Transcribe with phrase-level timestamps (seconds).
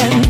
[0.00, 0.29] second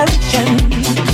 [0.00, 1.09] intelligent.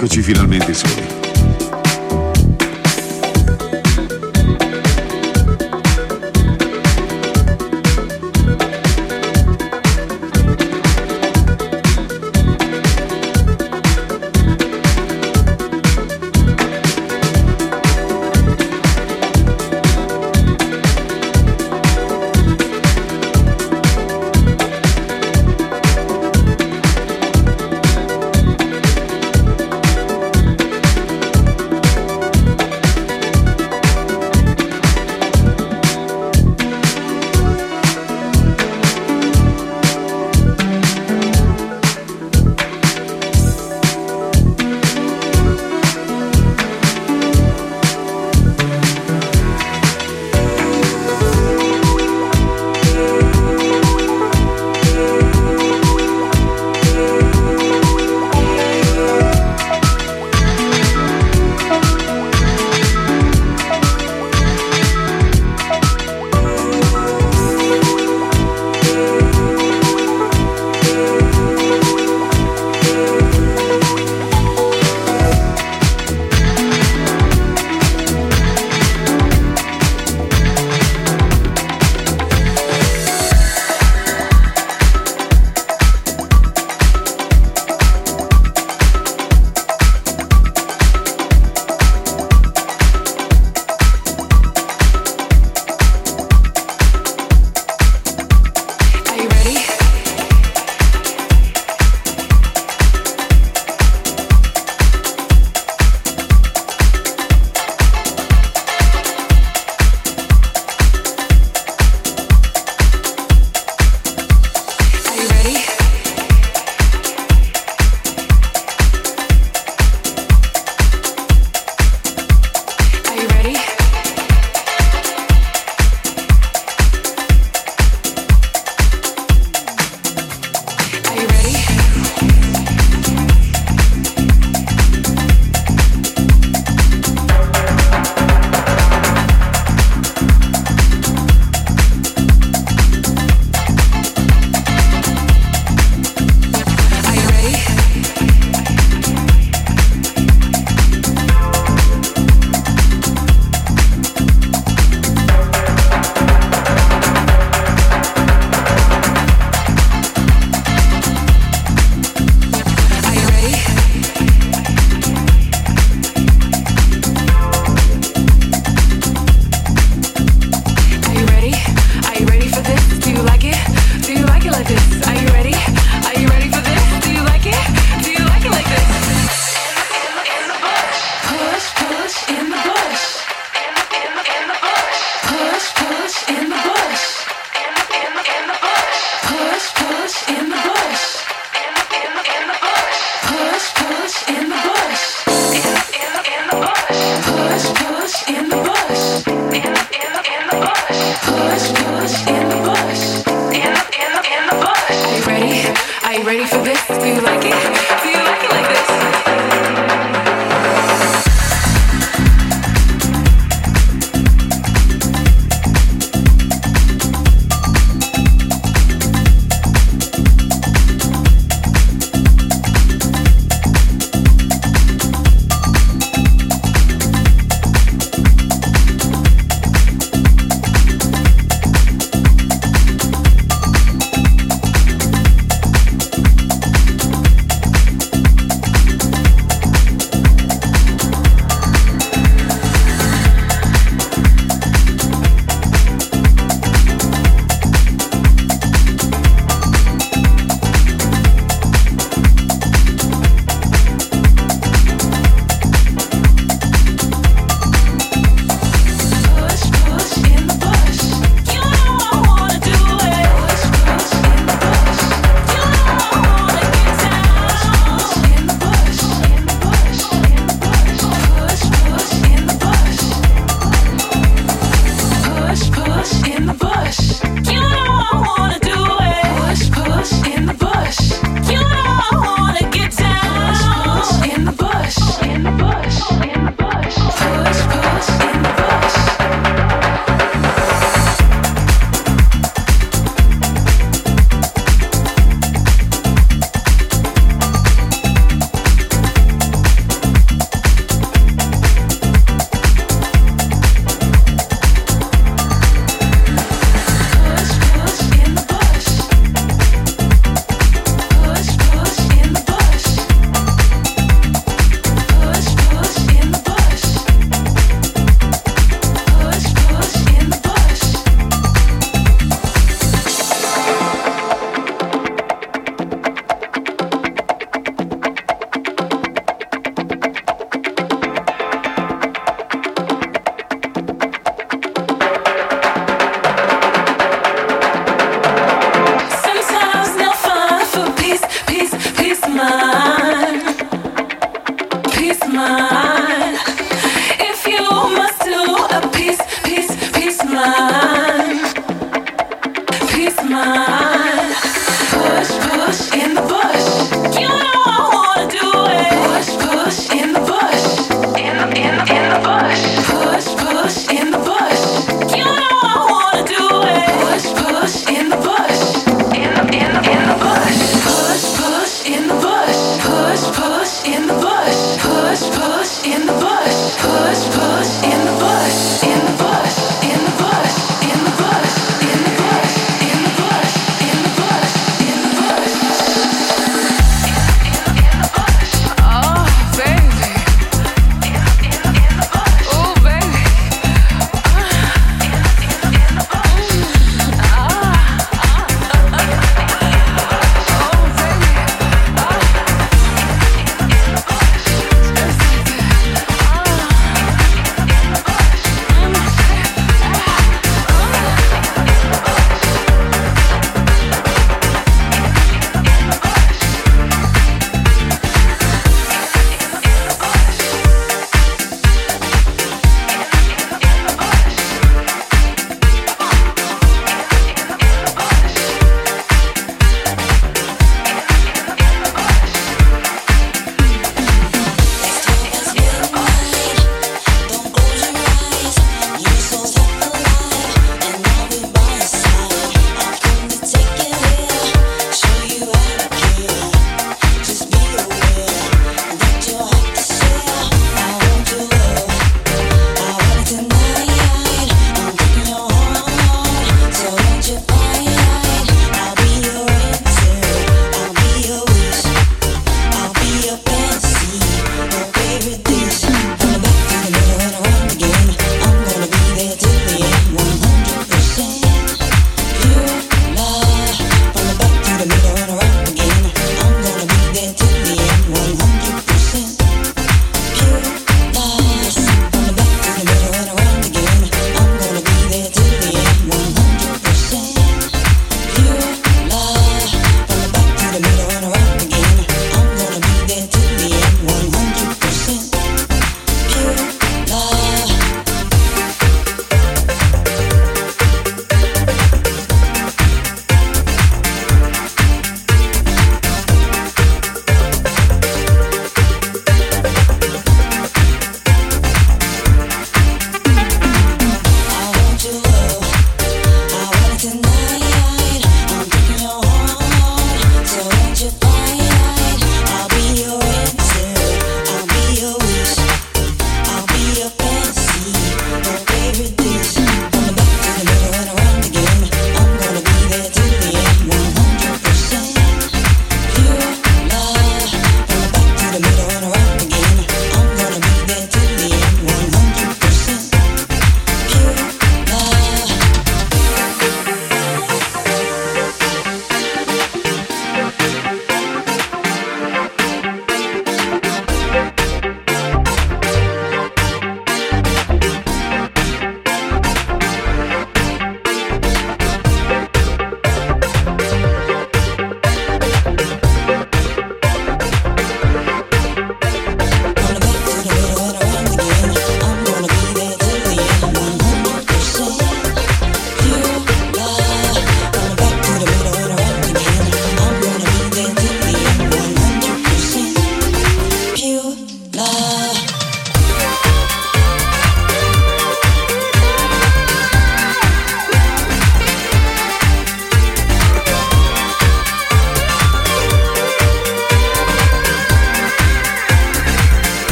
[0.00, 1.27] Eccoci finalmente soli.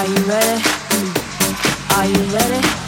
[0.00, 0.62] Are you ready?
[1.94, 2.79] Are you ready?